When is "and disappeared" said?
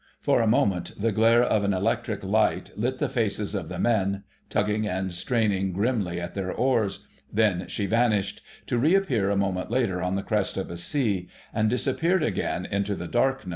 11.53-12.23